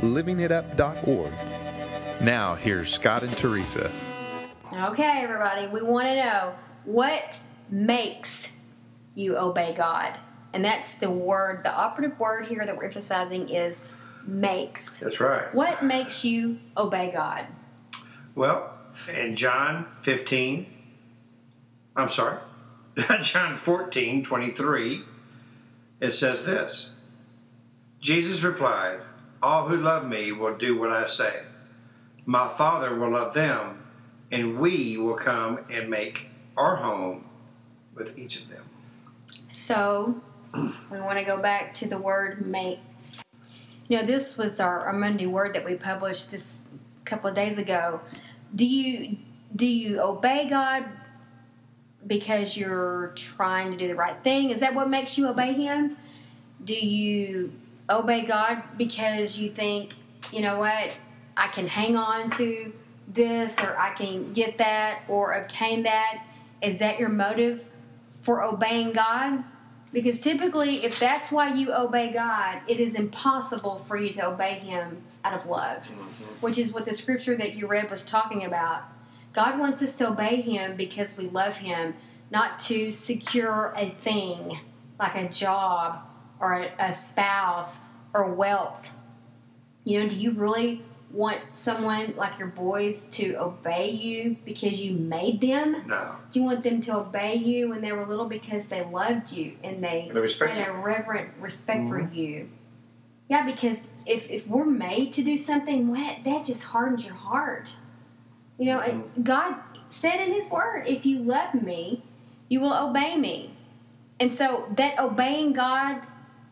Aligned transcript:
livingitup.org. 0.00 1.32
Now, 2.20 2.54
here's 2.54 2.92
Scott 2.92 3.22
and 3.22 3.32
Teresa. 3.36 3.90
Okay, 4.72 5.20
everybody, 5.22 5.66
we 5.68 5.82
want 5.82 6.06
to 6.06 6.16
know 6.16 6.54
what 6.84 7.38
makes 7.70 8.54
you 9.14 9.36
obey 9.36 9.74
God. 9.76 10.14
And 10.52 10.64
that's 10.64 10.94
the 10.94 11.10
word, 11.10 11.64
the 11.64 11.72
operative 11.72 12.18
word 12.18 12.46
here 12.46 12.64
that 12.64 12.76
we're 12.76 12.84
emphasizing 12.84 13.48
is 13.48 13.88
makes. 14.26 15.00
That's 15.00 15.20
right. 15.20 15.54
What 15.54 15.82
makes 15.82 16.24
you 16.24 16.58
obey 16.76 17.10
God? 17.12 17.46
Well, 18.34 18.72
in 19.12 19.36
John 19.36 19.86
15, 20.00 20.66
I'm 21.96 22.10
sorry, 22.10 22.38
John 23.22 23.54
14, 23.54 24.24
23, 24.24 25.02
it 26.00 26.12
says 26.12 26.44
this 26.44 26.92
Jesus 28.00 28.42
replied, 28.42 29.00
All 29.42 29.68
who 29.68 29.76
love 29.76 30.06
me 30.06 30.32
will 30.32 30.56
do 30.56 30.78
what 30.78 30.90
I 30.90 31.06
say. 31.06 31.42
My 32.26 32.46
Father 32.46 32.94
will 32.94 33.12
love 33.12 33.32
them, 33.32 33.82
and 34.30 34.58
we 34.58 34.98
will 34.98 35.14
come 35.14 35.60
and 35.70 35.88
make 35.88 36.28
our 36.56 36.76
home 36.76 37.24
with 37.94 38.18
each 38.18 38.40
of 38.40 38.50
them. 38.50 38.64
So, 39.46 40.20
we 40.54 41.00
want 41.00 41.18
to 41.18 41.24
go 41.24 41.40
back 41.40 41.74
to 41.74 41.88
the 41.88 41.98
word 41.98 42.46
makes. 42.46 43.24
You 43.88 43.98
know, 43.98 44.06
this 44.06 44.36
was 44.36 44.60
our, 44.60 44.80
our 44.80 44.92
Monday 44.92 45.26
word 45.26 45.54
that 45.54 45.64
we 45.64 45.74
published 45.74 46.30
this 46.30 46.60
couple 47.04 47.28
of 47.28 47.34
days 47.34 47.58
ago. 47.58 48.00
Do 48.54 48.66
you 48.66 49.16
do 49.54 49.66
you 49.66 50.00
obey 50.00 50.48
God 50.48 50.84
because 52.06 52.56
you're 52.56 53.12
trying 53.16 53.72
to 53.72 53.76
do 53.76 53.88
the 53.88 53.96
right 53.96 54.22
thing? 54.22 54.50
Is 54.50 54.60
that 54.60 54.74
what 54.74 54.88
makes 54.88 55.18
you 55.18 55.26
obey 55.26 55.54
Him? 55.54 55.96
Do 56.64 56.74
you 56.74 57.52
obey 57.90 58.24
God 58.24 58.62
because 58.76 59.38
you 59.38 59.50
think, 59.50 59.94
you 60.32 60.40
know 60.40 60.58
what, 60.58 60.96
I 61.36 61.48
can 61.48 61.66
hang 61.66 61.96
on 61.96 62.30
to 62.32 62.72
this 63.08 63.58
or 63.60 63.76
I 63.78 63.94
can 63.94 64.32
get 64.32 64.58
that 64.58 65.02
or 65.08 65.32
obtain 65.32 65.82
that? 65.82 66.24
Is 66.62 66.78
that 66.78 66.98
your 66.98 67.08
motive 67.08 67.68
for 68.18 68.42
obeying 68.42 68.92
God? 68.92 69.44
Because 69.92 70.20
typically, 70.20 70.84
if 70.84 71.00
that's 71.00 71.32
why 71.32 71.52
you 71.54 71.74
obey 71.74 72.12
God, 72.12 72.60
it 72.68 72.78
is 72.78 72.94
impossible 72.94 73.78
for 73.78 73.96
you 73.96 74.12
to 74.14 74.28
obey 74.28 74.54
Him 74.54 75.02
out 75.24 75.34
of 75.34 75.46
love, 75.46 75.88
mm-hmm. 75.88 76.24
which 76.40 76.58
is 76.58 76.72
what 76.72 76.84
the 76.84 76.94
scripture 76.94 77.36
that 77.36 77.54
you 77.54 77.66
read 77.66 77.90
was 77.90 78.04
talking 78.04 78.44
about. 78.44 78.84
God 79.32 79.58
wants 79.58 79.82
us 79.82 79.96
to 79.96 80.10
obey 80.10 80.42
Him 80.42 80.76
because 80.76 81.18
we 81.18 81.24
love 81.24 81.56
Him, 81.56 81.94
not 82.30 82.60
to 82.60 82.92
secure 82.92 83.74
a 83.76 83.90
thing 83.90 84.58
like 84.98 85.16
a 85.16 85.28
job 85.28 86.02
or 86.40 86.54
a, 86.54 86.72
a 86.78 86.92
spouse 86.92 87.82
or 88.14 88.32
wealth. 88.32 88.94
You 89.84 90.00
know, 90.02 90.08
do 90.08 90.14
you 90.14 90.32
really 90.32 90.82
want 91.12 91.40
someone 91.52 92.14
like 92.16 92.38
your 92.38 92.48
boys 92.48 93.06
to 93.06 93.34
obey 93.34 93.90
you 93.90 94.36
because 94.44 94.82
you 94.82 94.94
made 94.94 95.40
them? 95.40 95.84
No. 95.86 96.16
Do 96.30 96.40
you 96.40 96.46
want 96.46 96.62
them 96.62 96.80
to 96.82 96.96
obey 96.96 97.34
you 97.34 97.70
when 97.70 97.80
they 97.80 97.92
were 97.92 98.06
little 98.06 98.28
because 98.28 98.68
they 98.68 98.84
loved 98.84 99.32
you 99.32 99.56
and 99.64 99.82
they 99.82 100.06
And 100.06 100.16
they 100.16 100.20
respect 100.20 100.56
had 100.56 100.68
you. 100.68 100.72
a 100.72 100.80
reverent 100.80 101.30
respect 101.40 101.88
for 101.88 102.00
mm-hmm. 102.00 102.14
you? 102.14 102.50
Yeah, 103.28 103.44
because 103.44 103.88
if, 104.06 104.30
if 104.30 104.46
we're 104.48 104.64
made 104.64 105.12
to 105.14 105.22
do 105.22 105.36
something, 105.36 105.88
what 105.88 106.24
that 106.24 106.44
just 106.44 106.64
hardens 106.64 107.06
your 107.06 107.14
heart. 107.14 107.76
You 108.58 108.66
know, 108.66 108.80
and 108.80 109.04
mm-hmm. 109.04 109.22
God 109.22 109.56
said 109.88 110.20
in 110.20 110.32
His 110.32 110.50
Word, 110.50 110.84
"If 110.86 111.06
you 111.06 111.20
love 111.20 111.54
me, 111.54 112.02
you 112.48 112.60
will 112.60 112.74
obey 112.74 113.16
me." 113.16 113.54
And 114.18 114.32
so 114.32 114.68
that 114.76 114.98
obeying 114.98 115.54
God 115.54 116.02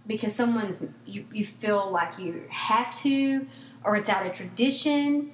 because 0.09 0.35
someone's 0.35 0.85
you, 1.07 1.25
you 1.33 1.45
feel 1.45 1.89
like 1.91 2.19
you 2.19 2.43
have 2.49 2.99
to 3.03 3.47
or 3.85 3.97
it's 3.97 4.09
out 4.09 4.27
of 4.27 4.33
tradition. 4.33 5.33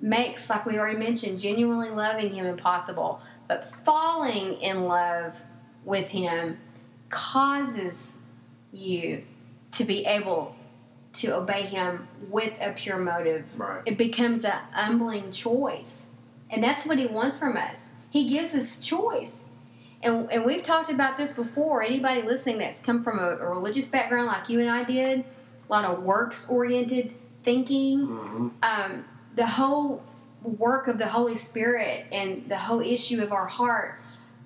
Makes 0.00 0.48
like 0.48 0.64
we 0.64 0.78
already 0.78 0.98
mentioned 0.98 1.38
genuinely 1.38 1.90
loving 1.90 2.32
him 2.32 2.46
impossible 2.46 3.20
but 3.52 3.64
falling 3.64 4.54
in 4.62 4.84
love 4.84 5.42
with 5.84 6.08
him 6.08 6.56
causes 7.10 8.12
you 8.72 9.24
to 9.72 9.84
be 9.84 10.06
able 10.06 10.56
to 11.12 11.36
obey 11.36 11.62
him 11.62 12.08
with 12.30 12.54
a 12.62 12.72
pure 12.72 12.96
motive. 12.96 13.58
Right. 13.58 13.82
it 13.84 13.98
becomes 13.98 14.44
a 14.44 14.62
humbling 14.72 15.30
choice. 15.32 16.08
And 16.48 16.64
that's 16.64 16.86
what 16.86 16.98
he 16.98 17.06
wants 17.06 17.38
from 17.38 17.56
us. 17.56 17.88
He 18.08 18.28
gives 18.28 18.54
us 18.54 18.82
choice 18.82 19.44
and, 20.02 20.32
and 20.32 20.44
we've 20.44 20.62
talked 20.62 20.90
about 20.90 21.16
this 21.16 21.32
before. 21.32 21.82
Anybody 21.82 22.22
listening 22.22 22.58
that's 22.58 22.80
come 22.80 23.04
from 23.04 23.18
a, 23.18 23.36
a 23.36 23.48
religious 23.48 23.88
background 23.88 24.26
like 24.26 24.48
you 24.48 24.60
and 24.60 24.70
I 24.70 24.84
did, 24.84 25.20
a 25.20 25.24
lot 25.68 25.84
of 25.84 26.02
works 26.02 26.50
oriented 26.50 27.14
thinking, 27.44 28.52
um, 28.62 29.04
the 29.36 29.46
whole 29.46 30.02
work 30.42 30.88
of 30.88 30.98
the 30.98 31.06
Holy 31.06 31.34
Spirit 31.34 32.06
and 32.12 32.48
the 32.48 32.56
whole 32.56 32.80
issue 32.80 33.22
of 33.22 33.32
our 33.32 33.46
heart, 33.46 34.00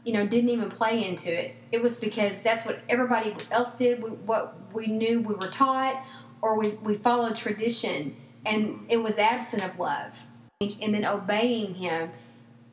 you 0.05 0.13
know, 0.13 0.27
didn't 0.27 0.51
even 0.51 0.71
play 0.71 1.07
into 1.07 1.33
it. 1.33 1.55
It 1.73 1.83
was 1.83 1.99
because 1.99 2.43
that's 2.43 2.65
what 2.67 2.81
everybody 2.89 3.35
else 3.51 3.77
did, 3.77 4.03
we, 4.03 4.11
what 4.11 4.57
we 4.73 4.87
knew 4.87 5.21
we 5.21 5.35
were 5.35 5.49
taught, 5.49 6.05
or 6.43 6.59
we, 6.59 6.71
we 6.83 6.97
followed 6.97 7.37
tradition, 7.37 8.15
and 8.45 8.87
it 8.89 8.99
was 8.99 9.19
absent 9.19 9.65
of 9.65 9.79
love. 9.79 10.23
And 10.61 10.95
then 10.95 11.05
obeying 11.05 11.75
Him 11.75 12.11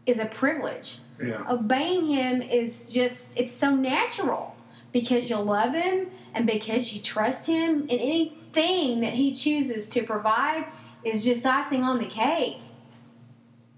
is 0.05 0.19
a 0.19 0.25
privilege 0.25 0.99
Yeah. 1.23 1.45
obeying 1.49 2.07
him 2.07 2.41
is 2.41 2.91
just 2.93 3.37
it's 3.39 3.53
so 3.53 3.75
natural 3.75 4.55
because 4.91 5.29
you 5.29 5.37
love 5.37 5.73
him 5.73 6.07
and 6.33 6.45
because 6.45 6.93
you 6.93 7.01
trust 7.01 7.47
him 7.47 7.81
and 7.81 7.91
anything 7.91 9.01
that 9.01 9.13
he 9.13 9.33
chooses 9.33 9.89
to 9.89 10.03
provide 10.03 10.65
is 11.03 11.23
just 11.25 11.45
icing 11.45 11.83
on 11.83 11.97
the 11.99 12.05
cake 12.05 12.57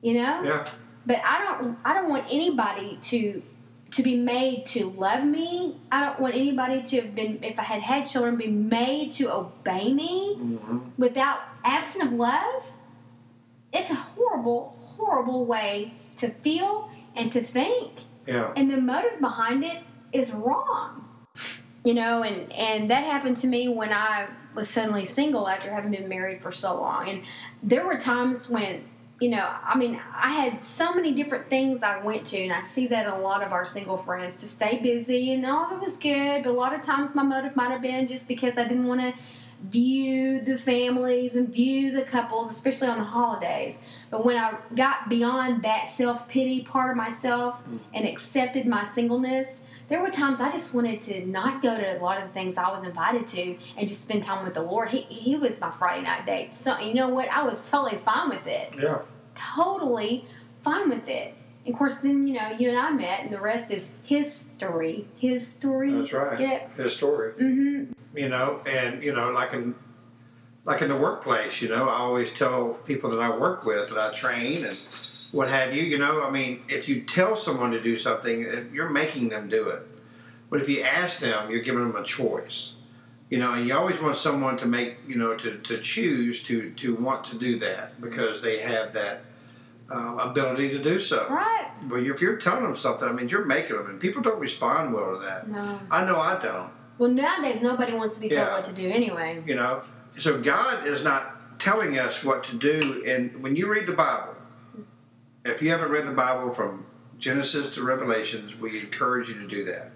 you 0.01 0.13
know 0.15 0.43
Yeah. 0.43 0.65
but 1.05 1.19
i 1.25 1.43
don't 1.43 1.77
i 1.85 1.93
don't 1.93 2.09
want 2.09 2.25
anybody 2.31 2.97
to 3.03 3.41
to 3.91 4.03
be 4.03 4.17
made 4.17 4.65
to 4.67 4.89
love 4.89 5.23
me 5.23 5.77
i 5.91 6.05
don't 6.05 6.19
want 6.19 6.35
anybody 6.35 6.81
to 6.83 7.01
have 7.01 7.15
been 7.15 7.43
if 7.43 7.57
i 7.59 7.63
had 7.63 7.81
had 7.81 8.03
children 8.05 8.35
be 8.35 8.49
made 8.49 9.11
to 9.13 9.33
obey 9.33 9.93
me 9.93 10.35
Mm-hmm. 10.37 10.79
without 10.97 11.39
absent 11.63 12.07
of 12.07 12.13
love 12.13 12.69
it's 13.73 13.89
a 13.91 13.95
horrible 13.95 14.77
horrible 14.97 15.45
way 15.45 15.93
to 16.17 16.29
feel 16.29 16.89
and 17.15 17.31
to 17.33 17.43
think. 17.43 17.91
Yeah. 18.27 18.53
and 18.55 18.71
the 18.71 18.77
motive 18.77 19.19
behind 19.19 19.63
it 19.63 19.83
is 20.11 20.31
wrong. 20.31 21.07
You 21.83 21.93
know 21.93 22.23
and 22.23 22.51
and 22.51 22.89
that 22.89 23.03
happened 23.03 23.37
to 23.37 23.47
me 23.47 23.69
when 23.69 23.93
i 23.93 24.27
was 24.55 24.67
suddenly 24.67 25.05
single 25.05 25.47
after 25.47 25.69
having 25.69 25.91
been 25.91 26.09
married 26.09 26.41
for 26.41 26.51
so 26.51 26.79
long. 26.79 27.09
And 27.09 27.21
there 27.61 27.85
were 27.85 27.97
times 27.99 28.49
when 28.49 28.83
you 29.21 29.29
know 29.29 29.47
i 29.63 29.77
mean 29.77 30.01
i 30.13 30.31
had 30.31 30.61
so 30.61 30.93
many 30.93 31.13
different 31.13 31.49
things 31.49 31.83
i 31.83 32.03
went 32.03 32.25
to 32.25 32.37
and 32.37 32.51
i 32.51 32.59
see 32.59 32.85
that 32.87 33.05
in 33.07 33.13
a 33.13 33.19
lot 33.19 33.41
of 33.41 33.53
our 33.53 33.63
single 33.63 33.97
friends 33.97 34.41
to 34.41 34.45
stay 34.47 34.81
busy 34.81 35.31
and 35.31 35.45
all 35.45 35.65
of 35.65 35.71
it 35.71 35.79
was 35.79 35.97
good. 35.97 36.43
But 36.43 36.49
a 36.49 36.51
lot 36.51 36.73
of 36.73 36.81
times 36.81 37.15
my 37.15 37.23
motive 37.23 37.55
might 37.55 37.71
have 37.71 37.81
been 37.81 38.07
just 38.07 38.27
because 38.27 38.57
i 38.57 38.63
didn't 38.63 38.87
want 38.87 39.01
to 39.01 39.13
view 39.63 40.41
the 40.41 40.57
families 40.57 41.35
and 41.35 41.49
view 41.49 41.91
the 41.91 42.03
couples 42.03 42.51
especially 42.51 42.87
on 42.87 42.99
the 42.99 43.03
holidays 43.03 43.81
but 44.11 44.23
when 44.23 44.37
i 44.37 44.55
got 44.75 45.09
beyond 45.09 45.63
that 45.63 45.87
self-pity 45.87 46.61
part 46.63 46.91
of 46.91 46.97
myself 46.97 47.63
and 47.93 48.05
accepted 48.05 48.67
my 48.67 48.83
singleness 48.83 49.63
there 49.87 50.01
were 50.01 50.09
times 50.09 50.39
I 50.39 50.51
just 50.51 50.73
wanted 50.73 50.99
to 51.01 51.25
not 51.25 51.61
go 51.61 51.77
to 51.77 51.97
a 51.97 52.01
lot 52.01 52.21
of 52.21 52.27
the 52.27 52.33
things 52.33 52.57
I 52.57 52.69
was 52.71 52.83
invited 52.83 53.27
to 53.27 53.57
and 53.77 53.87
just 53.87 54.01
spend 54.01 54.23
time 54.23 54.43
with 54.43 54.55
the 54.55 54.63
Lord. 54.63 54.89
He, 54.89 55.01
he 55.01 55.35
was 55.35 55.61
my 55.61 55.71
Friday 55.71 56.01
night 56.01 56.25
date. 56.25 56.55
So, 56.55 56.79
you 56.79 56.93
know 56.93 57.09
what? 57.09 57.29
I 57.29 57.43
was 57.43 57.69
totally 57.69 57.97
fine 57.97 58.29
with 58.29 58.47
it. 58.47 58.73
Yeah. 58.79 58.99
Totally 59.35 60.25
fine 60.63 60.89
with 60.89 61.07
it. 61.07 61.35
And 61.65 61.73
of 61.73 61.77
course, 61.77 61.99
then, 61.99 62.27
you 62.27 62.35
know, 62.35 62.51
you 62.51 62.69
and 62.69 62.77
I 62.77 62.91
met, 62.91 63.21
and 63.21 63.33
the 63.33 63.41
rest 63.41 63.71
is 63.71 63.93
history. 64.03 65.07
His 65.17 65.47
story. 65.47 65.91
That's 65.91 66.13
right. 66.13 66.39
Yeah. 66.39 66.67
His 66.77 66.95
story. 66.95 67.33
Mm-hmm. 67.33 67.93
you 68.17 68.29
know, 68.29 68.61
and 68.65 69.03
you 69.03 69.13
know, 69.13 69.31
like 69.31 69.53
in 69.53 69.75
like 70.63 70.81
in 70.81 70.89
the 70.89 70.97
workplace, 70.97 71.61
you 71.61 71.69
know, 71.69 71.89
I 71.89 71.97
always 71.97 72.33
tell 72.33 72.73
people 72.85 73.09
that 73.11 73.19
I 73.19 73.35
work 73.35 73.65
with 73.65 73.89
that 73.89 73.97
I 73.97 74.11
train 74.13 74.63
and 74.63 74.73
what 75.31 75.49
have 75.49 75.75
you, 75.75 75.83
you 75.83 75.97
know, 75.97 76.23
I 76.23 76.31
mean, 76.31 76.63
if 76.67 76.87
you 76.87 77.01
tell 77.01 77.35
someone 77.35 77.71
to 77.71 77.81
do 77.81 77.97
something, 77.97 78.69
you're 78.73 78.89
making 78.89 79.29
them 79.29 79.49
do 79.49 79.69
it. 79.69 79.85
But 80.49 80.61
if 80.61 80.69
you 80.69 80.81
ask 80.81 81.19
them, 81.19 81.51
you're 81.51 81.61
giving 81.61 81.85
them 81.85 81.95
a 81.95 82.03
choice. 82.03 82.75
You 83.29 83.39
know, 83.39 83.53
and 83.53 83.67
you 83.67 83.75
always 83.75 83.99
want 83.99 84.15
someone 84.15 84.55
to 84.57 84.67
make, 84.67 84.97
you 85.07 85.15
know, 85.15 85.35
to, 85.35 85.57
to 85.57 85.79
choose 85.79 86.43
to, 86.43 86.69
to 86.75 86.95
want 86.95 87.25
to 87.25 87.37
do 87.37 87.59
that 87.59 87.99
because 87.99 88.41
they 88.41 88.59
have 88.59 88.93
that 88.93 89.25
uh, 89.89 90.17
ability 90.19 90.69
to 90.69 90.79
do 90.79 90.99
so. 90.99 91.27
Right. 91.29 91.69
But 91.83 92.03
if 92.03 92.21
you're 92.21 92.37
telling 92.37 92.63
them 92.63 92.75
something, 92.75 93.07
I 93.07 93.11
mean, 93.11 93.27
you're 93.29 93.45
making 93.45 93.75
them, 93.77 93.89
and 93.89 93.99
people 93.99 94.21
don't 94.21 94.39
respond 94.39 94.93
well 94.93 95.13
to 95.13 95.25
that. 95.25 95.47
No. 95.47 95.79
I 95.91 96.05
know 96.05 96.19
I 96.19 96.39
don't. 96.39 96.71
Well, 96.97 97.11
nowadays 97.11 97.61
nobody 97.61 97.93
wants 97.93 98.15
to 98.15 98.21
be 98.21 98.29
told 98.29 98.39
Yeah. 98.47 98.53
what 98.53 98.65
to 98.65 98.73
do 98.73 98.89
anyway. 98.89 99.43
You 99.45 99.55
know, 99.55 99.83
so 100.17 100.39
God 100.41 100.87
is 100.87 101.03
not 101.03 101.59
telling 101.59 101.99
us 101.99 102.23
what 102.23 102.43
to 102.45 102.55
do. 102.55 103.03
And 103.05 103.43
when 103.43 103.55
you 103.55 103.67
read 103.71 103.85
the 103.85 103.93
Bible, 103.93 104.35
if 105.43 105.61
you 105.61 105.69
haven't 105.69 105.89
read 105.91 106.05
the 106.05 106.13
Bible 106.13 106.51
from 106.53 106.85
Genesis 107.19 107.73
to 107.75 107.83
Revelations, 107.83 108.57
we 108.59 108.79
encourage 108.79 109.29
you 109.29 109.35
to 109.35 109.47
do 109.47 109.63
that 109.65 109.91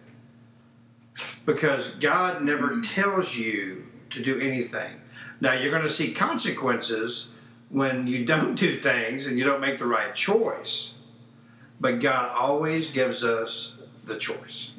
because 1.45 1.95
God 1.95 2.43
never 2.43 2.81
tells 2.81 3.35
you 3.35 3.87
to 4.11 4.21
do 4.21 4.39
anything. 4.39 5.01
Now 5.41 5.53
you're 5.53 5.71
going 5.71 5.83
to 5.83 5.89
see 5.89 6.13
consequences 6.13 7.29
when 7.69 8.07
you 8.07 8.25
don't 8.25 8.55
do 8.55 8.77
things 8.77 9.27
and 9.27 9.37
you 9.37 9.45
don't 9.45 9.61
make 9.61 9.77
the 9.77 9.85
right 9.85 10.13
choice. 10.13 10.93
But 11.79 11.99
God 11.99 12.35
always 12.35 12.91
gives 12.91 13.23
us 13.23 13.73
the 14.03 14.17
choice. 14.17 14.71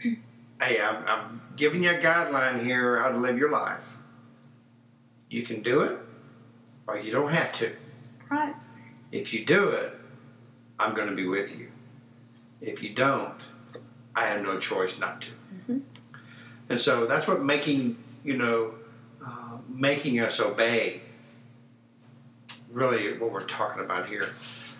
Hey, 0.00 0.80
I'm, 0.80 1.06
I'm 1.06 1.42
giving 1.56 1.82
you 1.82 1.90
a 1.90 1.98
guideline 1.98 2.62
here 2.62 2.98
how 2.98 3.10
to 3.10 3.18
live 3.18 3.36
your 3.36 3.50
life. 3.50 3.96
You 5.28 5.42
can 5.42 5.62
do 5.62 5.82
it, 5.82 5.98
or 6.86 6.98
you 6.98 7.12
don't 7.12 7.30
have 7.30 7.52
to. 7.54 7.74
Right. 8.30 8.54
If 9.12 9.34
you 9.34 9.44
do 9.44 9.68
it, 9.68 9.92
I'm 10.78 10.94
going 10.94 11.08
to 11.08 11.14
be 11.14 11.26
with 11.26 11.58
you. 11.58 11.70
If 12.60 12.82
you 12.82 12.94
don't, 12.94 13.34
I 14.14 14.26
have 14.26 14.42
no 14.42 14.58
choice 14.58 14.98
not 14.98 15.22
to. 15.22 15.82
And 16.68 16.80
so 16.80 17.06
that's 17.06 17.28
what 17.28 17.42
making, 17.42 17.96
you 18.24 18.36
know, 18.36 18.74
uh, 19.24 19.58
making 19.68 20.20
us 20.20 20.40
obey, 20.40 21.02
really 22.76 23.16
what 23.16 23.32
we're 23.32 23.40
talking 23.40 23.82
about 23.82 24.06
here. 24.06 24.28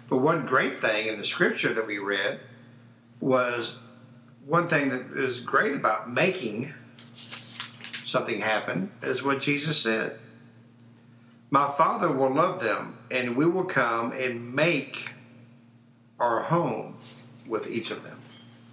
But 0.08 0.18
one 0.18 0.44
great 0.44 0.76
thing 0.76 1.08
in 1.08 1.16
the 1.16 1.24
scripture 1.24 1.72
that 1.72 1.86
we 1.86 1.98
read 1.98 2.40
was 3.20 3.80
one 4.44 4.68
thing 4.68 4.90
that 4.90 5.16
is 5.16 5.40
great 5.40 5.74
about 5.74 6.12
making 6.12 6.74
something 8.04 8.40
happen 8.40 8.92
is 9.02 9.22
what 9.22 9.40
Jesus 9.40 9.80
said. 9.80 10.18
My 11.50 11.72
Father 11.72 12.12
will 12.12 12.32
love 12.32 12.60
them, 12.60 12.98
and 13.10 13.34
we 13.34 13.46
will 13.46 13.64
come 13.64 14.12
and 14.12 14.54
make 14.54 15.12
our 16.20 16.42
home 16.42 16.98
with 17.48 17.70
each 17.70 17.90
of 17.90 18.02
them. 18.04 18.18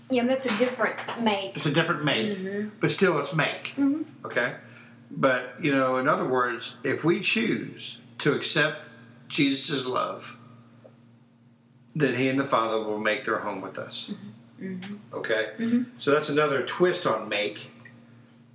Yeah, 0.10 0.26
that's 0.26 0.46
a 0.46 0.60
different 0.60 0.98
make. 1.22 1.56
It's 1.56 1.66
a 1.66 1.72
different 1.72 2.04
make, 2.04 2.80
but 2.82 2.92
still 2.92 3.18
it's 3.20 3.34
make. 3.34 3.74
Mhm. 3.78 4.04
Okay? 4.26 4.56
But, 5.10 5.56
you 5.62 5.72
know, 5.72 5.98
in 5.98 6.08
other 6.08 6.28
words, 6.28 6.76
if 6.84 7.04
we 7.06 7.22
choose 7.22 8.00
to 8.20 8.34
accept 8.34 8.82
Jesus' 9.34 9.86
love, 9.88 10.38
then 11.96 12.16
He 12.16 12.30
and 12.30 12.40
the 12.40 12.46
Father 12.46 12.84
will 12.84 13.00
make 13.00 13.26
their 13.26 13.40
home 13.40 13.62
with 13.62 13.78
us. 13.80 14.14
Okay? 15.12 15.48
So 15.98 16.12
that's 16.12 16.30
another 16.30 16.64
twist 16.64 17.06
on 17.08 17.28
make. 17.28 17.72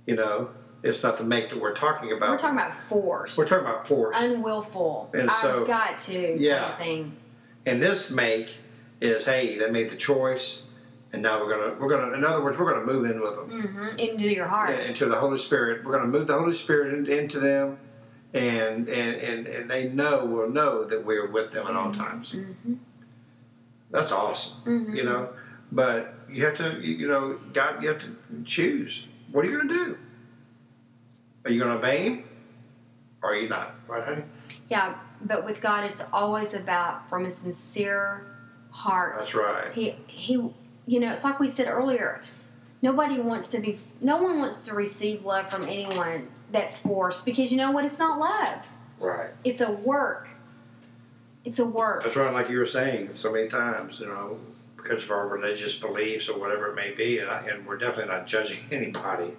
You 0.07 0.15
know, 0.15 0.49
it's 0.81 1.03
not 1.03 1.17
the 1.17 1.23
make 1.25 1.49
that 1.49 1.59
we're 1.61 1.75
talking 1.75 2.11
about. 2.13 2.31
We're 2.31 2.37
talking 2.37 2.57
about 2.57 2.73
force. 2.73 3.37
We're 3.37 3.47
talking 3.47 3.65
about 3.65 3.87
force. 3.87 4.15
unwillful. 4.19 5.11
And 5.13 5.29
so- 5.29 5.61
I've 5.61 5.67
got 5.67 5.99
to. 5.99 6.37
Yeah. 6.39 6.59
Kind 6.61 6.71
of 6.71 6.77
thing. 6.79 7.15
And 7.65 7.81
this 7.83 8.09
make 8.09 8.57
is, 9.01 9.25
hey, 9.25 9.57
they 9.57 9.69
made 9.69 9.89
the 9.91 9.95
choice, 9.97 10.63
and 11.11 11.21
now 11.21 11.43
we're 11.43 11.49
gonna 11.49 11.75
we're 11.79 11.89
gonna 11.89 12.13
in 12.15 12.23
other 12.23 12.41
words 12.43 12.57
we're 12.57 12.71
gonna 12.73 12.85
move 12.85 13.05
in 13.11 13.19
with 13.21 13.35
them 13.35 13.49
hmm 13.61 13.87
Into 13.99 14.23
your 14.29 14.47
heart. 14.47 14.79
into 14.79 15.05
the 15.05 15.15
Holy 15.17 15.37
Spirit. 15.37 15.83
We're 15.85 15.91
gonna 15.91 16.07
move 16.07 16.25
the 16.27 16.37
Holy 16.39 16.53
Spirit 16.53 16.93
in, 16.93 17.05
into 17.19 17.39
them, 17.39 17.77
and 18.33 18.87
and 18.89 19.15
and 19.17 19.47
and 19.47 19.69
they 19.69 19.89
know 19.89 20.25
will 20.25 20.49
know 20.49 20.83
that 20.83 21.03
we're 21.05 21.27
with 21.27 21.51
them 21.51 21.65
at 21.67 21.75
all 21.75 21.91
times. 21.91 22.33
Mm-hmm. 22.33 22.75
That's 23.91 24.11
awesome, 24.11 24.61
Mhm. 24.65 24.95
you 24.95 25.03
know. 25.03 25.29
But 25.71 26.13
you 26.29 26.45
have 26.45 26.55
to, 26.55 26.79
you 26.79 27.07
know, 27.07 27.39
God, 27.53 27.81
you 27.83 27.89
have 27.89 27.99
to 28.03 28.15
choose. 28.45 29.07
What 29.31 29.45
are 29.45 29.49
you 29.49 29.57
gonna 29.57 29.73
do? 29.73 29.97
Are 31.45 31.51
you 31.51 31.59
gonna 31.59 31.75
obey 31.77 32.03
Him, 32.03 32.23
or 33.21 33.31
are 33.31 33.35
you 33.35 33.49
not? 33.49 33.75
Right, 33.87 34.03
honey? 34.03 34.23
Yeah, 34.69 34.95
but 35.23 35.45
with 35.45 35.61
God, 35.61 35.85
it's 35.89 36.05
always 36.13 36.53
about 36.53 37.09
from 37.09 37.25
a 37.25 37.31
sincere 37.31 38.25
heart. 38.71 39.15
That's 39.19 39.33
right. 39.35 39.73
He 39.73 39.95
he, 40.07 40.33
you 40.85 40.99
know, 40.99 41.11
it's 41.11 41.23
like 41.23 41.39
we 41.39 41.47
said 41.47 41.67
earlier. 41.67 42.21
Nobody 42.81 43.19
wants 43.19 43.47
to 43.47 43.59
be. 43.59 43.77
No 44.01 44.21
one 44.21 44.39
wants 44.39 44.65
to 44.67 44.73
receive 44.75 45.25
love 45.25 45.49
from 45.49 45.63
anyone 45.63 46.27
that's 46.51 46.81
forced 46.81 47.25
because 47.25 47.51
you 47.51 47.57
know 47.57 47.71
what? 47.71 47.85
It's 47.85 47.99
not 47.99 48.19
love. 48.19 48.67
Right. 48.99 49.29
It's 49.43 49.61
a 49.61 49.71
work. 49.71 50.27
It's 51.45 51.59
a 51.59 51.65
work. 51.65 52.03
That's 52.03 52.15
right, 52.15 52.33
like 52.33 52.49
you 52.49 52.57
were 52.57 52.65
saying 52.65 53.11
so 53.13 53.31
many 53.31 53.47
times, 53.47 53.99
you 53.99 54.07
know, 54.07 54.39
because 54.75 55.03
of 55.03 55.11
our 55.11 55.27
religious 55.27 55.79
beliefs 55.79 56.27
or 56.29 56.37
whatever 56.39 56.67
it 56.67 56.75
may 56.75 56.91
be, 56.91 57.19
and, 57.19 57.29
I, 57.29 57.41
and 57.47 57.65
we're 57.65 57.77
definitely 57.77 58.13
not 58.13 58.27
judging 58.27 58.59
anybody. 58.71 59.31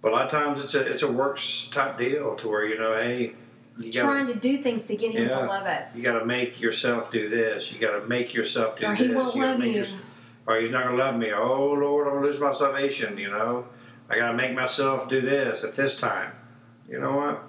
But 0.00 0.12
a 0.12 0.14
lot 0.14 0.24
of 0.26 0.30
times 0.30 0.62
it's 0.64 0.74
a 0.74 0.80
it's 0.80 1.02
a 1.02 1.10
works 1.10 1.68
type 1.70 1.98
deal 1.98 2.34
to 2.36 2.48
where 2.48 2.64
you 2.66 2.78
know, 2.78 2.94
hey, 2.94 3.34
you 3.78 3.92
Trying 3.92 4.26
got 4.26 4.34
to 4.34 4.38
do 4.38 4.62
things 4.62 4.86
to 4.86 4.96
get 4.96 5.12
him 5.12 5.22
Yeah. 5.28 5.38
to 5.40 5.46
love 5.46 5.64
us. 5.66 5.96
you 5.96 6.02
got 6.02 6.18
to 6.18 6.24
make 6.26 6.60
yourself 6.60 7.10
do 7.10 7.28
this. 7.28 7.72
You 7.72 7.78
got 7.80 7.92
to 7.98 8.06
make 8.06 8.34
yourself 8.34 8.76
do 8.78 8.86
Or 8.86 8.90
this. 8.90 8.98
he 9.00 9.14
won't 9.14 9.34
you 9.34 9.42
love 9.42 9.60
you. 9.64 9.70
yours- 9.72 9.94
or 10.46 10.56
he's 10.60 10.70
not 10.70 10.84
going 10.84 10.96
to 10.98 11.02
love 11.04 11.16
me. 11.16 11.32
Oh 11.32 11.70
Lord, 11.72 12.06
I'm 12.08 12.14
going 12.14 12.24
to 12.24 12.28
lose 12.30 12.40
my 12.40 12.52
salvation. 12.52 13.16
You 13.16 13.30
know, 13.30 13.66
I 14.08 14.16
got 14.16 14.32
to 14.32 14.36
make 14.36 14.54
myself 14.54 15.08
do 15.08 15.20
this 15.20 15.64
at 15.64 15.74
this 15.74 15.98
time. 15.98 16.32
You 16.88 17.00
know 17.00 17.16
what? 17.16 17.42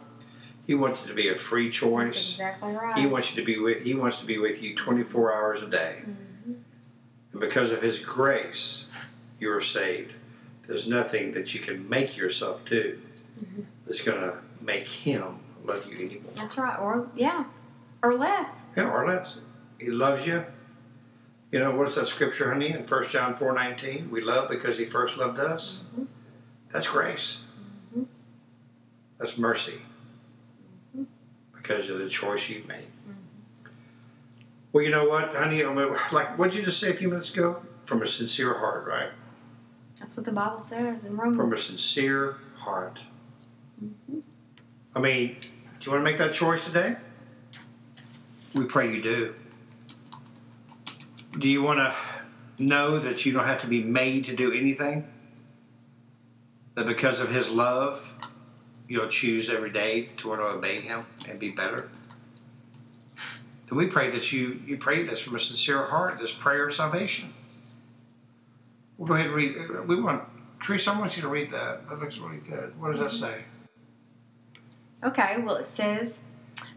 He 0.65 0.75
wants 0.75 1.03
it 1.03 1.07
to 1.07 1.13
be 1.13 1.27
a 1.29 1.35
free 1.35 1.67
That's 1.67 1.77
choice. 1.77 2.31
exactly 2.31 2.71
right. 2.71 2.97
He 2.97 3.05
wants 3.05 3.35
you 3.35 3.41
to 3.41 3.45
be 3.45 3.59
with. 3.59 3.83
He 3.83 3.93
wants 3.93 4.19
to 4.21 4.25
be 4.25 4.37
with 4.37 4.63
you 4.63 4.75
24 4.75 5.33
hours 5.33 5.61
a 5.61 5.67
day. 5.67 5.97
Mm-hmm. 6.01 6.53
And 7.33 7.41
because 7.41 7.71
of 7.71 7.81
His 7.81 7.99
grace, 7.99 8.85
you 9.39 9.51
are 9.51 9.61
saved. 9.61 10.13
There's 10.67 10.87
nothing 10.87 11.33
that 11.33 11.53
you 11.53 11.59
can 11.59 11.89
make 11.89 12.15
yourself 12.15 12.63
do 12.63 13.01
mm-hmm. 13.43 13.63
that's 13.85 14.01
going 14.01 14.21
to 14.21 14.41
make 14.61 14.87
Him 14.87 15.39
love 15.63 15.91
you 15.91 16.05
anymore. 16.05 16.31
That's 16.35 16.57
right. 16.57 16.79
Or 16.79 17.09
yeah, 17.15 17.43
or 18.01 18.13
less. 18.15 18.67
Yeah, 18.77 18.89
or 18.89 19.05
less. 19.05 19.39
He 19.79 19.89
loves 19.89 20.25
you. 20.25 20.45
You 21.51 21.59
know 21.59 21.75
what's 21.75 21.95
that 21.95 22.07
scripture, 22.07 22.51
honey? 22.51 22.69
In 22.69 22.83
1 22.87 23.09
John 23.09 23.35
4:19, 23.35 24.09
we 24.09 24.21
love 24.21 24.49
because 24.49 24.77
He 24.77 24.85
first 24.85 25.17
loved 25.17 25.39
us. 25.39 25.83
Mm-hmm. 25.91 26.03
That's 26.73 26.89
grace. 26.89 27.41
That's 29.19 29.37
mercy. 29.37 29.79
Because 31.55 31.89
of 31.89 31.99
the 31.99 32.09
choice 32.09 32.49
you've 32.49 32.67
made. 32.67 32.87
Well, 34.73 34.83
you 34.83 34.89
know 34.89 35.07
what, 35.07 35.35
honey? 35.35 35.63
I 35.63 35.71
mean, 35.71 35.95
like, 36.11 36.37
what 36.37 36.51
did 36.51 36.59
you 36.59 36.65
just 36.65 36.79
say 36.79 36.89
a 36.89 36.95
few 36.95 37.07
minutes 37.07 37.31
ago? 37.31 37.61
From 37.85 38.01
a 38.01 38.07
sincere 38.07 38.55
heart, 38.55 38.87
right? 38.87 39.09
That's 39.99 40.17
what 40.17 40.25
the 40.25 40.33
Bible 40.33 40.59
says 40.59 41.05
in 41.05 41.15
Romans. 41.15 41.37
From 41.37 41.53
a 41.53 41.57
sincere 41.57 42.37
heart. 42.55 42.99
Mm-hmm. 43.81 44.19
I 44.95 44.99
mean, 44.99 45.37
do 45.39 45.85
you 45.85 45.91
want 45.91 46.01
to 46.01 46.11
make 46.11 46.17
that 46.17 46.33
choice 46.33 46.65
today? 46.65 46.95
We 48.55 48.65
pray 48.65 48.91
you 48.91 49.01
do. 49.01 49.35
Do 51.37 51.47
you 51.47 51.61
want 51.61 51.79
to 51.79 52.63
know 52.63 52.97
that 52.97 53.25
you 53.25 53.31
don't 53.31 53.45
have 53.45 53.61
to 53.61 53.67
be 53.67 53.83
made 53.83 54.25
to 54.25 54.35
do 54.35 54.51
anything? 54.51 55.07
That 56.75 56.87
because 56.87 57.19
of 57.19 57.29
His 57.29 57.49
love, 57.49 58.09
you'll 58.87 59.07
choose 59.07 59.49
every 59.49 59.71
day 59.71 60.09
to 60.17 60.29
want 60.29 60.41
to 60.41 60.47
obey 60.47 60.79
Him 60.79 61.05
and 61.29 61.39
be 61.39 61.51
better? 61.51 61.89
Then 63.67 63.77
we 63.77 63.87
pray 63.87 64.09
that 64.09 64.31
you, 64.31 64.61
you 64.65 64.77
pray 64.77 65.03
this 65.03 65.21
from 65.21 65.35
a 65.35 65.39
sincere 65.39 65.83
heart, 65.85 66.19
this 66.19 66.31
prayer 66.31 66.67
of 66.67 66.73
salvation. 66.73 67.33
We'll 68.97 69.07
go 69.07 69.15
ahead 69.15 69.27
and 69.27 69.35
read. 69.35 69.55
Uh, 69.57 69.83
we 69.83 69.99
want 69.99 70.23
Teresa. 70.61 70.91
I 70.91 70.99
want 70.99 71.15
you 71.15 71.23
to 71.23 71.27
read 71.27 71.51
that. 71.51 71.89
That 71.89 71.99
looks 71.99 72.19
really 72.19 72.37
good. 72.37 72.79
What 72.79 72.91
does 72.91 73.19
that 73.19 73.27
mm-hmm. 73.27 73.39
say? 73.39 73.45
Okay, 75.03 75.41
well, 75.43 75.55
it 75.55 75.65
says, 75.65 76.23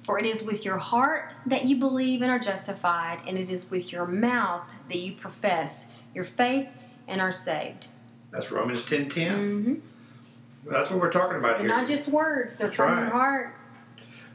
For 0.03 0.19
it 0.19 0.26
is 0.26 0.43
with 0.43 0.65
your 0.65 0.79
heart 0.79 1.33
that 1.47 1.67
you 1.67 1.76
believe 1.76 2.23
and 2.23 2.31
are 2.31 2.38
justified, 2.38 3.21
and 3.26 3.38
it 3.38 3.50
is 3.50 3.71
with 3.71 3.93
your 3.93 4.07
mouth 4.07 4.69
that 4.88 4.99
you 4.99 5.12
profess 5.12 5.93
your 6.15 6.25
faith 6.25 6.69
and 7.07 7.21
are 7.21 7.33
saved. 7.33 7.88
That's 8.37 8.52
Romans 8.52 8.85
ten 8.85 9.09
ten. 9.09 9.33
Mm-hmm. 9.33 10.71
That's 10.71 10.90
what 10.90 11.00
we're 11.00 11.11
talking 11.11 11.38
about 11.38 11.59
They're 11.59 11.69
here. 11.69 11.69
not 11.69 11.87
just 11.87 12.09
words, 12.09 12.59
they're 12.59 12.66
That's 12.66 12.76
from 12.76 12.93
right. 12.93 13.00
your 13.00 13.11
heart. 13.11 13.55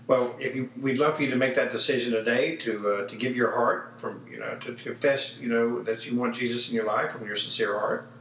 Well, 0.08 0.36
if 0.40 0.56
you, 0.56 0.72
we'd 0.82 0.98
love 0.98 1.18
for 1.18 1.24
you 1.24 1.30
to 1.30 1.36
make 1.36 1.54
that 1.56 1.72
decision 1.72 2.12
today 2.14 2.56
to 2.58 2.90
uh, 2.90 3.08
to 3.08 3.16
give 3.16 3.36
your 3.36 3.52
heart 3.52 4.02
from 4.02 4.26
you 4.30 4.40
know 4.40 4.56
to, 4.56 4.74
to 4.74 4.84
confess 4.84 5.38
you 5.38 5.50
know 5.50 5.84
that 5.84 6.08
you 6.10 6.18
want 6.18 6.34
Jesus 6.36 6.70
in 6.70 6.76
your 6.76 6.86
life 6.86 7.12
from 7.12 7.28
your 7.28 7.36
sincere 7.36 7.78
heart, 7.78 8.12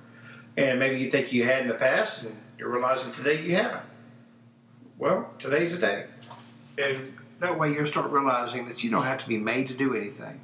and 0.58 0.78
maybe 0.78 1.00
you 1.00 1.10
think 1.10 1.32
you 1.32 1.44
had 1.44 1.62
in 1.62 1.68
the 1.68 1.74
past 1.74 2.22
and 2.22 2.36
you're 2.58 2.68
realizing 2.68 3.12
today 3.14 3.42
you 3.42 3.56
haven't. 3.56 3.82
Well, 4.98 5.32
today's 5.38 5.72
the 5.72 5.78
day, 5.78 6.06
and 6.76 7.14
that 7.38 7.58
way 7.58 7.72
you'll 7.72 7.86
start 7.86 8.10
realizing 8.10 8.66
that 8.66 8.84
you 8.84 8.90
don't 8.90 9.04
have 9.04 9.22
to 9.22 9.28
be 9.28 9.38
made 9.38 9.68
to 9.68 9.74
do 9.74 9.94
anything. 9.96 10.42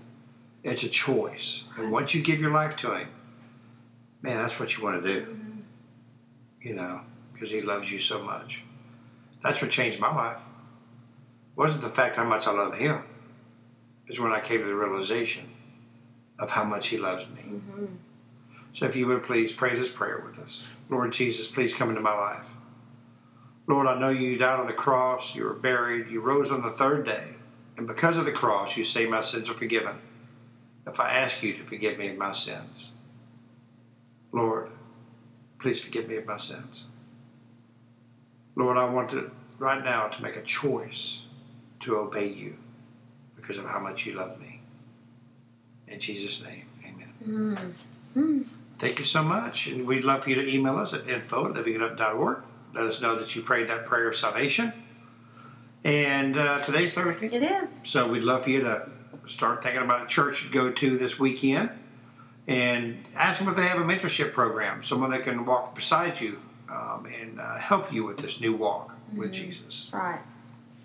It's 0.65 0.83
a 0.83 0.89
choice, 0.89 1.65
and 1.77 1.93
once 1.93 2.15
you 2.15 2.23
give 2.23 2.41
your 2.41 2.53
life 2.53 2.75
to 2.79 2.95
Him, 2.97 3.09
man, 4.23 4.37
that's 4.39 4.59
what 4.59 4.77
you 4.77 4.83
want 4.83 5.03
to 5.03 5.13
do. 5.13 5.39
You 6.61 6.75
know, 6.75 7.03
because 7.33 7.51
He 7.51 7.63
loves 7.63 7.91
you 7.91 8.01
so 8.01 8.23
much. 8.23 8.65
That's 9.43 9.63
what 9.63 9.71
changed 9.71 10.01
my 10.01 10.15
life. 10.15 10.39
It 10.39 11.59
wasn't 11.59 11.83
the 11.83 11.89
fact 11.89 12.17
how 12.17 12.25
much 12.25 12.47
I 12.47 12.53
love 12.53 12.77
Him. 12.77 13.03
It's 14.07 14.19
when 14.19 14.33
I 14.33 14.41
came 14.41 14.63
to 14.63 14.67
the 14.67 14.77
realization 14.77 15.49
of 16.39 16.51
how 16.51 16.65
much 16.65 16.89
He 16.89 16.99
loves 16.99 17.29
me. 17.31 17.43
Mm-hmm. 17.43 17.87
So 18.73 18.85
if 18.85 18.95
you 18.95 19.07
would 19.07 19.23
please 19.23 19.53
pray 19.53 19.75
this 19.75 19.91
prayer 19.91 20.23
with 20.27 20.39
us. 20.39 20.63
Lord 20.91 21.13
Jesus, 21.13 21.49
please 21.49 21.73
come 21.73 21.89
into 21.89 22.03
my 22.03 22.15
life. 22.15 22.47
Lord, 23.67 23.87
I 23.87 23.99
know 23.99 24.11
you 24.11 24.37
died 24.37 24.61
on 24.61 24.67
the 24.67 24.73
cross, 24.73 25.35
you 25.35 25.45
were 25.45 25.55
buried, 25.55 26.09
you 26.09 26.21
rose 26.21 26.51
on 26.51 26.63
the 26.63 26.71
third 26.71 27.05
day, 27.05 27.35
and 27.77 27.87
because 27.87 28.17
of 28.17 28.25
the 28.25 28.33
cross, 28.33 28.77
you 28.77 28.85
say 28.85 29.07
my 29.07 29.23
sins 29.23 29.51
are 29.51 29.55
forgiven. 29.55 29.97
If 30.87 31.01
I 31.01 31.11
ask 31.11 31.43
you 31.43 31.55
to 31.55 31.65
forgive 31.65 31.99
me 31.99 32.09
of 32.09 32.17
my 32.17 32.33
sins, 32.33 32.93
Lord, 34.37 34.69
please 35.59 35.83
forgive 35.83 36.09
me 36.09 36.17
of 36.17 36.27
my 36.27 36.37
sins. 36.37 36.85
Lord, 38.55 38.77
I 38.77 38.85
want 38.85 39.09
to 39.11 39.31
right 39.59 39.83
now 39.83 40.09
to 40.09 40.23
make 40.23 40.37
a 40.37 40.43
choice 40.43 41.23
to 41.81 41.97
obey 41.97 42.29
you 42.29 42.59
because 43.35 43.57
of 43.57 43.65
how 43.65 43.79
much 43.79 44.05
you 44.05 44.13
love 44.13 44.39
me. 44.39 44.61
In 45.89 46.01
Jesus' 46.01 46.45
name, 46.45 46.67
amen. 46.85 47.75
Mm. 48.15 48.47
Thank 48.77 48.99
you 48.99 49.07
so 49.07 49.23
much. 49.23 49.69
And 49.69 49.87
we'd 49.87 50.05
love 50.05 50.25
for 50.25 50.31
you 50.31 50.37
to 50.37 50.47
email 50.47 50.77
us 50.77 50.93
at 50.93 51.09
info 51.09 51.49
at 51.49 51.55
livingitup.org. 51.55 52.43
Let 52.75 52.85
us 52.85 53.01
know 53.01 53.17
that 53.17 53.35
you 53.35 53.41
prayed 53.41 53.69
that 53.69 53.87
prayer 53.87 54.09
of 54.09 54.17
salvation. 54.17 54.71
And 55.83 56.37
uh, 56.37 56.61
today's 56.61 56.93
Thursday. 56.93 57.29
It 57.29 57.43
is. 57.43 57.81
So 57.85 58.07
we'd 58.07 58.25
love 58.25 58.45
for 58.45 58.51
you 58.51 58.61
to 58.61 58.87
start 59.29 59.63
thinking 59.63 59.83
about 59.83 60.03
a 60.03 60.07
church 60.07 60.45
to 60.45 60.53
go 60.53 60.71
to 60.71 60.99
this 60.99 61.19
weekend 61.19 61.71
and 62.49 63.05
ask 63.15 63.41
them 63.41 63.49
if 63.49 63.57
they 63.57 63.67
have 63.67 63.81
a 63.81 63.85
mentorship 63.85 64.33
program, 64.33 64.83
someone 64.83 65.11
that 65.11 65.25
can 65.25 65.45
walk 65.45 65.75
beside 65.75 66.21
you 66.21 66.41
um, 66.71 67.07
and 67.21 67.41
uh, 67.41 67.57
help 67.57 67.93
you 67.93 68.05
with 68.05 68.19
this 68.19 68.41
new 68.41 68.55
walk 68.55 68.97
with 69.15 69.33
Jesus. 69.33 69.91
Right. 69.93 70.21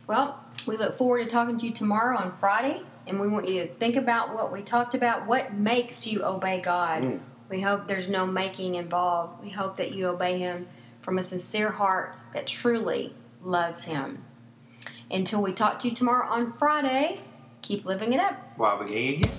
Well, 0.08 0.39
we 0.68 0.77
look 0.77 0.98
forward 0.98 1.24
to 1.24 1.30
talking 1.30 1.58
to 1.60 1.68
you 1.68 1.74
tomorrow 1.74 2.18
on 2.18 2.32
Friday, 2.32 2.82
and 3.08 3.20
we 3.20 3.27
want 3.27 3.48
you 3.48 3.62
to 3.62 3.68
think 3.68 3.96
about 3.96 4.34
what 4.34 4.51
we 4.51 4.62
talked 4.62 4.96
about. 4.96 5.27
What 5.27 5.53
makes 5.53 6.06
you 6.08 6.24
obey 6.24 6.62
God? 6.62 7.03
Mm. 7.03 7.20
We 7.50 7.62
hope 7.62 7.88
there's 7.88 8.10
no 8.10 8.25
making 8.25 8.75
involved. 8.75 9.44
We 9.44 9.50
hope 9.50 9.77
that 9.77 9.94
you 9.94 10.08
obey 10.08 10.39
Him 10.39 10.68
from 11.01 11.18
a 11.18 11.24
sincere 11.24 11.72
heart 11.72 12.15
that 12.34 12.48
truly 12.48 13.13
loves 13.41 13.84
Him. 13.84 14.24
Until 15.10 15.41
we 15.41 15.51
talk 15.53 15.80
to 15.80 15.89
you 15.89 15.96
tomorrow 15.96 16.27
on 16.27 16.51
Friday, 16.53 17.22
keep 17.62 17.86
living 17.86 18.13
it 18.13 18.20
up. 18.20 18.53
While 18.58 18.80
beginning 18.80 19.24
again. 19.24 19.32